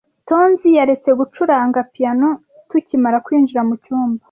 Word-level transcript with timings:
Tonzi 0.27 0.67
yaretse 0.77 1.09
gucuranga 1.19 1.79
piyano 1.93 2.29
tukimara 2.69 3.17
kwinjira 3.25 3.61
mucyumba. 3.69 4.19